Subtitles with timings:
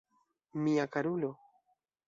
[0.63, 1.31] Mia karulo!